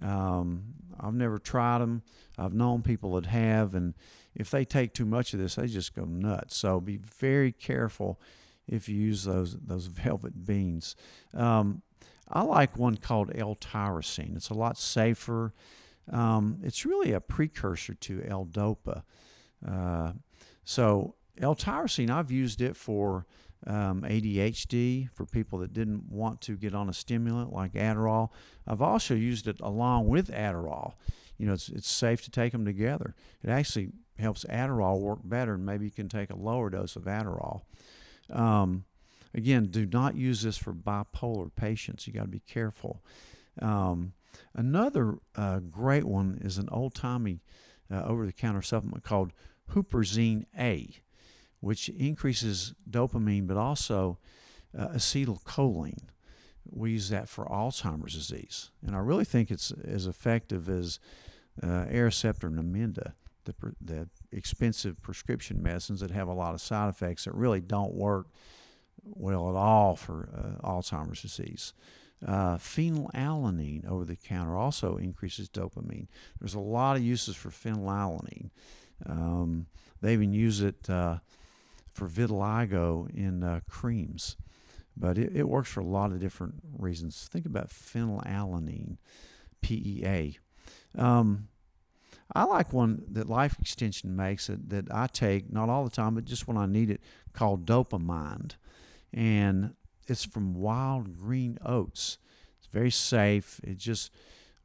Um, 0.01 0.73
I've 1.00 1.13
never 1.13 1.38
tried 1.38 1.79
them. 1.79 2.03
I've 2.38 2.53
known 2.53 2.81
people 2.81 3.13
that 3.15 3.27
have, 3.27 3.75
and 3.75 3.93
if 4.35 4.50
they 4.50 4.65
take 4.65 4.93
too 4.93 5.05
much 5.05 5.33
of 5.33 5.39
this, 5.39 5.55
they 5.55 5.67
just 5.67 5.95
go 5.95 6.05
nuts. 6.05 6.57
So 6.57 6.79
be 6.79 6.97
very 6.97 7.51
careful 7.51 8.19
if 8.67 8.89
you 8.89 8.95
use 9.00 9.23
those 9.25 9.57
those 9.59 9.85
velvet 9.88 10.45
beans. 10.45 10.95
Um, 11.33 11.81
I 12.27 12.41
like 12.41 12.77
one 12.77 12.97
called 12.97 13.31
L-tyrosine. 13.35 14.35
It's 14.35 14.50
a 14.50 14.55
lot 14.55 14.77
safer. 14.77 15.53
Um, 16.12 16.59
it's 16.63 16.85
really 16.85 17.12
a 17.12 17.19
precursor 17.19 17.93
to 17.93 18.23
L-dopa. 18.27 19.03
Uh, 19.67 20.13
so 20.63 21.15
L-tyrosine, 21.39 22.09
I've 22.09 22.31
used 22.31 22.62
it 22.62 22.75
for 22.75 23.25
um, 23.67 24.01
ADHD 24.01 25.10
for 25.13 25.25
people 25.25 25.60
that 25.60 25.74
didn't 25.74 26.10
want 26.10 26.41
to 26.41 26.55
get 26.55 26.75
on 26.75 26.89
a 26.89 26.93
stimulant 26.93 27.53
like 27.53 27.74
Adderall. 27.74 28.29
I've 28.67 28.82
also 28.82 29.13
used 29.13 29.48
it 29.48 29.60
along 29.62 30.08
with 30.08 30.29
Adderall. 30.29 30.93
You 31.38 31.48
know, 31.48 31.53
it's, 31.53 31.70
it's 31.70 31.89
safe 31.89 32.22
to 32.24 32.32
take 32.32 32.51
them 32.51 32.65
together. 32.65 33.15
It 33.43 33.50
actually 33.50 33.89
helps 34.20 34.46
Adderall 34.46 35.00
work 35.00 35.20
better, 35.24 35.55
and 35.55 35.65
maybe 35.65 35.86
you 35.86 35.91
can 35.91 36.10
take 36.10 36.29
a 36.29 36.36
lower 36.36 36.70
dose 36.70 36.96
of 36.96 37.03
Adderall. 37.03 37.62
Um, 38.29 38.86
again, 39.34 39.65
do 39.65 39.86
not 39.86 40.15
use 40.15 40.43
this 40.43 40.58
for 40.58 40.74
bipolar 40.74 41.50
patients. 41.55 42.08
You 42.08 42.13
got 42.13 42.24
to 42.24 42.27
be 42.27 42.39
careful. 42.39 43.03
Um, 43.62 44.13
another 44.53 45.17
uh, 45.36 45.60
great 45.60 46.05
one 46.05 46.39
is 46.41 46.58
an 46.58 46.70
old 46.72 46.93
timey 46.93 47.41
uh, 47.91 48.03
over 48.03 48.25
the 48.25 48.34
counter 48.34 48.62
supplement 48.62 49.03
called 49.03 49.32
Huperzine 49.72 50.46
A 50.58 50.89
which 51.63 51.88
increases 51.88 52.74
dopamine, 52.89 53.48
but 53.48 53.55
also 53.55 54.17
uh, 54.77 54.89
acetylcholine. 54.89 56.10
We 56.70 56.91
use 56.91 57.08
that 57.08 57.29
for 57.29 57.46
Alzheimer's 57.46 58.13
disease, 58.13 58.72
and 58.86 58.93
I 58.93 59.00
really 59.00 59.24
think 59.24 59.50
it's 59.50 59.72
as 59.72 60.05
effective 60.05 60.67
as 60.67 61.00
uh, 61.62 61.86
Aricept 61.86 62.43
or 62.43 62.50
Namenda, 62.50 63.13
the, 63.46 63.55
the 63.79 64.10
expensive 64.34 65.01
prescription 65.01 65.63
medicines 65.63 66.01
that 66.01 66.12
have 66.12 66.27
a 66.27 66.34
lot 66.34 66.53
of 66.53 66.60
side 66.60 66.89
effects 66.89 67.24
that 67.24 67.34
really 67.34 67.62
don't 67.62 67.93
work 67.93 68.27
well 69.01 69.50
at 69.50 69.55
all 69.55 69.96
for 69.96 70.29
uh, 70.36 70.67
Alzheimer's 70.67 71.22
disease. 71.22 71.74
Uh, 72.25 72.58
phenylalanine 72.58 73.88
over 73.88 74.03
the 74.03 74.17
counter 74.17 74.58
also 74.58 74.98
increases 74.98 75.50
dopamine. 75.50 76.08
There's 76.41 76.55
a 76.55 76.60
lot 76.60 76.98
of 76.98 77.03
uses 77.03 77.38
for 77.38 77.50
phenylalanine. 77.50 78.50
Um, 79.05 79.67
they 80.01 80.12
even 80.12 80.34
use 80.34 80.62
it 80.62 80.89
uh, 80.89 81.20
for 81.93 82.07
vitiligo 82.07 83.09
in 83.15 83.43
uh, 83.43 83.62
creams, 83.69 84.35
but 84.97 85.17
it, 85.17 85.35
it, 85.35 85.47
works 85.47 85.69
for 85.69 85.79
a 85.79 85.85
lot 85.85 86.12
of 86.12 86.19
different 86.19 86.55
reasons. 86.77 87.29
Think 87.31 87.45
about 87.45 87.69
phenylalanine, 87.69 88.97
PEA. 89.62 90.38
Um, 90.97 91.47
I 92.35 92.43
like 92.45 92.73
one 92.73 93.03
that 93.12 93.29
Life 93.29 93.57
Extension 93.59 94.15
makes 94.15 94.47
that, 94.47 94.69
that 94.69 94.85
I 94.91 95.07
take 95.07 95.51
not 95.51 95.69
all 95.69 95.83
the 95.83 95.91
time, 95.91 96.15
but 96.15 96.25
just 96.25 96.47
when 96.47 96.57
I 96.57 96.65
need 96.65 96.89
it, 96.89 97.01
called 97.33 97.65
Dopamind, 97.65 98.53
and 99.13 99.75
it's 100.07 100.25
from 100.25 100.55
wild 100.55 101.17
green 101.17 101.57
oats. 101.63 102.17
It's 102.57 102.67
very 102.67 102.91
safe. 102.91 103.59
It 103.63 103.77
just 103.77 104.12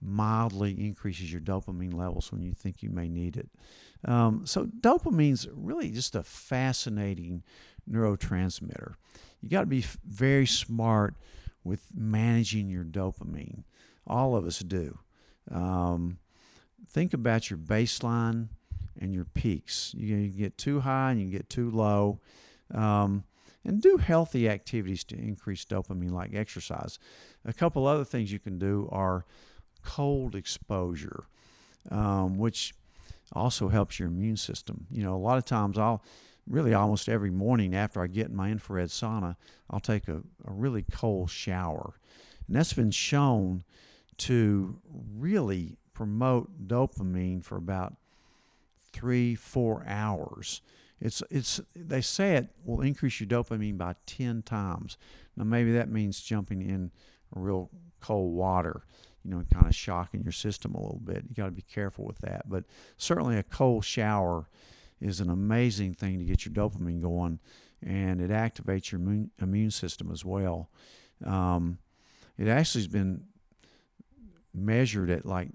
mildly 0.01 0.73
increases 0.73 1.31
your 1.31 1.41
dopamine 1.41 1.95
levels 1.95 2.31
when 2.33 2.43
you 2.43 2.53
think 2.53 2.83
you 2.83 2.91
may 2.91 3.09
need 3.09 3.37
it. 3.37 3.49
Um, 4.05 4.47
so 4.47 4.67
dopamine's 4.67 5.49
really 5.53 5.91
just 5.91 6.15
a 6.15 6.23
fascinating 6.23 7.43
neurotransmitter. 7.91 8.95
You 9.41 9.49
got 9.49 9.61
to 9.61 9.67
be 9.67 9.81
f- 9.81 9.99
very 10.07 10.47
smart 10.47 11.15
with 11.65 11.89
managing 11.95 12.69
your 12.69 12.85
dopamine. 12.85 13.65
All 14.07 14.37
of 14.37 14.47
us 14.47 14.61
do. 14.61 14.99
Um, 15.51 16.19
think 16.89 17.13
about 17.13 17.51
your 17.51 17.59
baseline 17.59 18.49
and 19.01 19.13
your 19.13 19.25
peaks. 19.25 19.95
You, 19.97 20.17
you 20.17 20.29
get 20.31 20.59
too 20.59 20.81
high 20.81 21.13
and 21.13 21.21
you 21.21 21.29
get 21.29 21.49
too 21.49 21.71
low. 21.71 22.21
Um, 22.73 23.25
and 23.65 23.83
do 23.83 23.99
healthy 23.99 24.49
activities 24.49 25.05
to 25.05 25.17
increase 25.17 25.65
dopamine, 25.65 26.13
like 26.13 26.35
exercise. 26.35 26.99
A 27.45 27.53
couple 27.53 27.87
other 27.87 28.05
things 28.05 28.33
you 28.33 28.39
can 28.39 28.59
do 28.59 28.89
are 28.91 29.27
cold 29.85 30.35
exposure, 30.35 31.25
um, 31.91 32.39
which 32.39 32.75
also 33.33 33.69
helps 33.69 33.99
your 33.99 34.09
immune 34.09 34.37
system. 34.37 34.87
You 34.91 35.03
know, 35.03 35.15
a 35.15 35.19
lot 35.19 35.39
of 35.39 35.45
times 35.45 35.79
I'll 35.79 36.03
really 36.49 36.75
almost 36.75 37.09
every 37.09 37.31
morning 37.31 37.75
after 37.75 38.03
I 38.03 38.07
get 38.07 38.29
in 38.29 38.37
my 38.37 38.51
infrared 38.51 38.89
sauna, 38.89 39.37
I'll 39.71 39.81
take 39.81 40.09
a, 40.09 40.23
a 40.47 40.53
really 40.53 40.85
cold 40.91 41.31
shower. 41.31 41.95
And 42.47 42.57
that's 42.57 42.73
been 42.73 42.91
shown 42.91 43.65
to 44.19 44.81
really 45.17 45.77
promote 45.93 46.67
dopamine 46.67 47.45
for 47.45 47.57
about 47.57 47.97
three, 48.93 49.35
four 49.35 49.85
hours. 49.87 50.63
It's 51.01 51.23
it's 51.31 51.61
they 51.77 52.01
say 52.01 52.37
it 52.37 52.49
will 52.65 52.81
increase 52.81 53.21
your 53.21 53.29
dopamine 53.29 53.79
by 53.79 53.95
ten 54.07 54.43
times. 54.43 54.97
Now 55.37 55.45
maybe 55.45 55.73
that 55.73 55.91
means 55.91 56.21
jumping 56.21 56.63
in 56.63 56.91
real 57.31 57.71
cold 58.01 58.35
water 58.35 58.83
you 59.25 59.31
know, 59.31 59.43
kind 59.53 59.67
of 59.67 59.75
shocking 59.75 60.23
your 60.23 60.33
system 60.33 60.75
a 60.75 60.81
little 60.81 61.01
bit. 61.03 61.25
You 61.29 61.35
got 61.35 61.47
to 61.47 61.51
be 61.51 61.63
careful 61.63 62.05
with 62.05 62.19
that. 62.19 62.49
But 62.49 62.65
certainly 62.97 63.37
a 63.37 63.43
cold 63.43 63.85
shower 63.85 64.49
is 65.01 65.21
an 65.21 65.31
amazing 65.31 65.95
thing 65.95 66.19
to 66.19 66.25
get 66.25 66.45
your 66.45 66.55
dopamine 66.55 67.01
going, 67.01 67.39
and 67.83 68.21
it 68.21 68.31
activates 68.31 68.91
your 68.91 69.01
immune, 69.01 69.31
immune 69.41 69.71
system 69.71 70.11
as 70.11 70.25
well. 70.25 70.71
Um, 71.25 71.79
it 72.37 72.49
actually 72.49 72.83
has 72.83 72.89
been 72.89 73.25
measured 74.55 75.11
at 75.11 75.27
like 75.27 75.51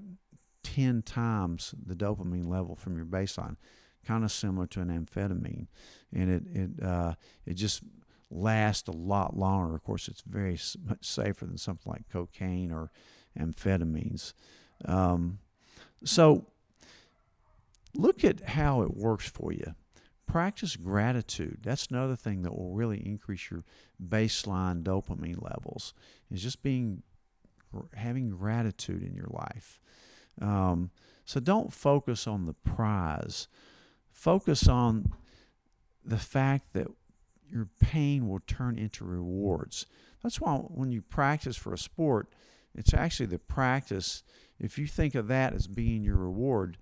10 0.63 1.01
times 1.01 1.74
the 1.86 1.96
dopamine 1.96 2.48
level 2.48 2.75
from 2.75 2.96
your 2.96 3.05
baseline, 3.05 3.58
kind 4.05 4.24
of 4.24 4.32
similar 4.32 4.67
to 4.67 4.82
an 4.82 4.88
amphetamine. 4.89 5.67
And 6.13 6.29
it, 6.29 6.43
it, 6.53 6.86
uh, 6.86 7.13
it 7.46 7.53
just 7.55 7.84
lasts 8.29 8.88
a 8.88 8.91
lot 8.91 9.38
longer. 9.38 9.75
Of 9.75 9.84
course, 9.84 10.08
it's 10.08 10.22
very 10.22 10.58
much 10.86 11.05
safer 11.05 11.46
than 11.46 11.58
something 11.58 11.91
like 11.91 12.10
cocaine 12.12 12.72
or 12.72 12.91
amphetamines. 13.38 14.34
Um, 14.86 15.40
so 16.04 16.46
look 17.96 18.24
at 18.24 18.42
how 18.42 18.82
it 18.82 18.96
works 18.96 19.30
for 19.30 19.52
you. 19.52 19.75
Practice 20.28 20.75
gratitude. 20.75 21.60
That's 21.63 21.88
another 21.88 22.16
thing 22.16 22.42
that 22.44 22.58
will 22.58 22.74
really 22.74 23.06
increase 23.06 23.52
your 23.52 23.63
baseline 24.04 24.84
dopamine 24.84 25.42
levels. 25.42 25.94
Is 26.32 26.42
just 26.42 26.63
being 26.63 27.04
having 27.96 28.30
gratitude 28.30 29.04
in 29.04 29.16
your 29.16 29.30
life. 29.30 29.80
Um, 30.42 30.92
so 31.25 31.40
don't 31.40 31.74
focus 31.74 32.28
on 32.28 32.46
the 32.46 32.54
prize. 32.54 33.48
Focus 34.12 34.68
on 34.68 35.13
the 36.04 36.18
fact 36.18 36.74
that 36.74 36.88
your 37.50 37.70
pain 37.80 38.28
will 38.28 38.42
turn 38.46 38.78
into 38.78 39.06
rewards. 39.06 39.86
That's 40.22 40.42
why 40.42 40.56
when 40.56 40.92
you 40.92 41.02
practice 41.02 41.56
for 41.56 41.74
a 41.74 41.78
sport, 41.78 42.30
it's 42.75 42.94
actually 42.94 43.27
the 43.27 43.39
practice. 43.39 44.24
If 44.60 44.77
you 44.77 44.88
think 44.88 45.15
of 45.15 45.27
that 45.27 45.53
as 45.53 45.68
being 45.68 46.03
your 46.03 46.18
reward, 46.18 46.77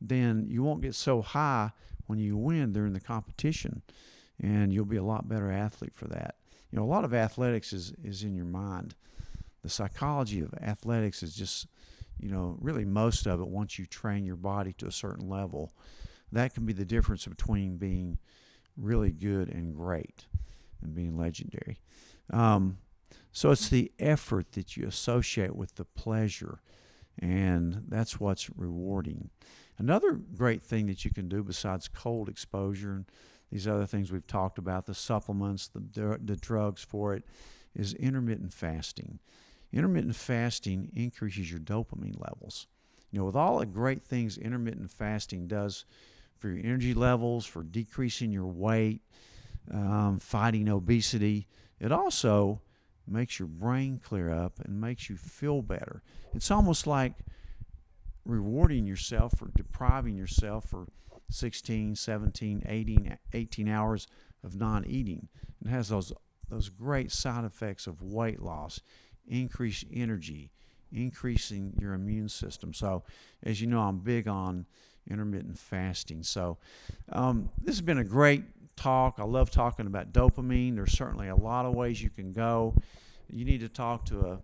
then 0.00 0.46
you 0.48 0.62
won't 0.62 0.82
get 0.82 0.94
so 0.94 1.22
high 1.22 1.72
when 2.06 2.18
you 2.18 2.36
win 2.36 2.72
during 2.72 2.92
the 2.92 3.00
competition, 3.00 3.82
and 4.40 4.72
you'll 4.72 4.84
be 4.84 4.96
a 4.96 5.02
lot 5.02 5.28
better 5.28 5.50
athlete 5.50 5.94
for 5.94 6.06
that. 6.08 6.36
You 6.70 6.78
know, 6.78 6.84
a 6.84 6.86
lot 6.86 7.04
of 7.04 7.14
athletics 7.14 7.72
is, 7.72 7.92
is 8.02 8.22
in 8.22 8.34
your 8.34 8.44
mind. 8.46 8.94
The 9.62 9.68
psychology 9.68 10.40
of 10.40 10.54
athletics 10.54 11.22
is 11.22 11.34
just, 11.34 11.66
you 12.18 12.30
know, 12.30 12.56
really 12.60 12.84
most 12.84 13.26
of 13.26 13.40
it 13.40 13.48
once 13.48 13.78
you 13.78 13.86
train 13.86 14.24
your 14.24 14.36
body 14.36 14.72
to 14.74 14.86
a 14.86 14.92
certain 14.92 15.28
level. 15.28 15.72
That 16.32 16.54
can 16.54 16.66
be 16.66 16.72
the 16.72 16.84
difference 16.84 17.26
between 17.26 17.76
being 17.76 18.18
really 18.76 19.10
good 19.10 19.48
and 19.48 19.74
great 19.74 20.26
and 20.82 20.94
being 20.94 21.16
legendary. 21.16 21.80
Um, 22.30 22.78
so 23.36 23.50
it's 23.50 23.68
the 23.68 23.92
effort 23.98 24.52
that 24.52 24.78
you 24.78 24.86
associate 24.86 25.54
with 25.54 25.74
the 25.74 25.84
pleasure, 25.84 26.62
and 27.18 27.82
that's 27.86 28.18
what's 28.18 28.48
rewarding. 28.56 29.28
Another 29.76 30.12
great 30.12 30.62
thing 30.62 30.86
that 30.86 31.04
you 31.04 31.10
can 31.10 31.28
do 31.28 31.42
besides 31.42 31.86
cold 31.86 32.30
exposure 32.30 32.94
and 32.94 33.04
these 33.52 33.68
other 33.68 33.84
things 33.84 34.10
we've 34.10 34.26
talked 34.26 34.56
about, 34.56 34.86
the 34.86 34.94
supplements, 34.94 35.68
the, 35.68 36.18
the 36.24 36.36
drugs 36.36 36.82
for 36.82 37.12
it, 37.12 37.24
is 37.74 37.92
intermittent 37.92 38.54
fasting. 38.54 39.18
Intermittent 39.70 40.16
fasting 40.16 40.90
increases 40.94 41.50
your 41.50 41.60
dopamine 41.60 42.18
levels. 42.18 42.68
You 43.10 43.18
know, 43.18 43.26
with 43.26 43.36
all 43.36 43.58
the 43.58 43.66
great 43.66 44.02
things 44.02 44.38
intermittent 44.38 44.90
fasting 44.90 45.46
does 45.46 45.84
for 46.38 46.48
your 46.48 46.64
energy 46.64 46.94
levels, 46.94 47.44
for 47.44 47.62
decreasing 47.62 48.32
your 48.32 48.46
weight, 48.46 49.02
um, 49.70 50.18
fighting 50.18 50.70
obesity, 50.70 51.46
it 51.78 51.92
also 51.92 52.62
makes 53.08 53.38
your 53.38 53.48
brain 53.48 54.00
clear 54.02 54.30
up 54.30 54.58
and 54.60 54.80
makes 54.80 55.08
you 55.08 55.16
feel 55.16 55.62
better. 55.62 56.02
It's 56.34 56.50
almost 56.50 56.86
like 56.86 57.12
rewarding 58.24 58.86
yourself 58.86 59.32
for 59.38 59.50
depriving 59.54 60.16
yourself 60.16 60.68
for 60.68 60.86
16, 61.30 61.96
17, 61.96 62.62
18, 62.66 63.18
18 63.32 63.68
hours 63.68 64.06
of 64.44 64.56
non-eating. 64.56 65.28
It 65.64 65.68
has 65.68 65.88
those 65.88 66.12
those 66.48 66.68
great 66.68 67.10
side 67.10 67.44
effects 67.44 67.88
of 67.88 68.00
weight 68.02 68.40
loss, 68.40 68.80
increased 69.26 69.84
energy, 69.92 70.52
increasing 70.92 71.74
your 71.80 71.92
immune 71.92 72.28
system. 72.28 72.72
So, 72.72 73.02
as 73.42 73.60
you 73.60 73.66
know, 73.66 73.80
I'm 73.80 73.98
big 73.98 74.28
on 74.28 74.66
intermittent 75.10 75.58
fasting. 75.58 76.22
So, 76.22 76.58
um, 77.10 77.50
this 77.62 77.74
has 77.74 77.80
been 77.80 77.98
a 77.98 78.04
great 78.04 78.44
talk. 78.76 79.16
I 79.18 79.24
love 79.24 79.50
talking 79.50 79.86
about 79.86 80.12
dopamine. 80.12 80.76
There's 80.76 80.92
certainly 80.92 81.28
a 81.28 81.36
lot 81.36 81.66
of 81.66 81.74
ways 81.74 82.02
you 82.02 82.10
can 82.10 82.32
go. 82.32 82.74
You 83.28 83.44
need 83.44 83.60
to 83.60 83.68
talk 83.68 84.04
to 84.06 84.20
a 84.20 84.38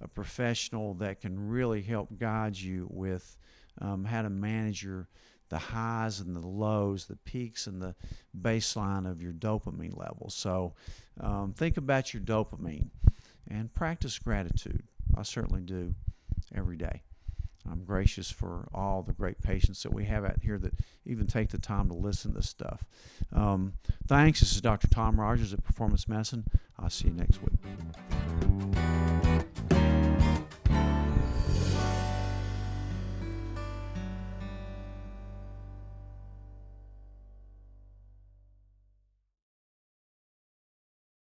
a 0.00 0.08
professional 0.08 0.94
that 0.94 1.20
can 1.20 1.48
really 1.48 1.82
help 1.82 2.18
guide 2.18 2.56
you 2.56 2.88
with 2.90 3.36
um, 3.80 4.04
how 4.04 4.22
to 4.22 4.30
manage 4.30 4.82
your 4.82 5.08
the 5.50 5.58
highs 5.58 6.20
and 6.20 6.36
the 6.36 6.46
lows, 6.46 7.06
the 7.06 7.16
peaks 7.16 7.66
and 7.66 7.82
the 7.82 7.96
baseline 8.40 9.10
of 9.10 9.20
your 9.20 9.32
dopamine 9.32 9.96
levels. 9.96 10.32
So 10.32 10.74
um, 11.20 11.52
think 11.52 11.76
about 11.76 12.14
your 12.14 12.22
dopamine 12.22 12.90
and 13.48 13.74
practice 13.74 14.16
gratitude. 14.20 14.84
I 15.16 15.24
certainly 15.24 15.62
do 15.62 15.94
every 16.54 16.76
day. 16.76 17.02
I'm 17.70 17.84
gracious 17.84 18.30
for 18.30 18.68
all 18.72 19.02
the 19.02 19.12
great 19.12 19.42
patients 19.42 19.82
that 19.82 19.92
we 19.92 20.04
have 20.04 20.24
out 20.24 20.40
here 20.42 20.58
that 20.58 20.74
even 21.04 21.26
take 21.26 21.50
the 21.50 21.58
time 21.58 21.88
to 21.88 21.94
listen 21.94 22.34
to 22.34 22.42
stuff. 22.42 22.84
Um, 23.32 23.74
thanks. 24.06 24.40
This 24.40 24.52
is 24.54 24.60
Dr. 24.60 24.88
Tom 24.88 25.20
Rogers 25.20 25.52
at 25.52 25.64
Performance 25.64 26.08
Medicine. 26.08 26.44
I'll 26.78 26.90
see 26.90 27.08
you 27.08 27.14
next 27.14 27.40
week. 27.42 28.99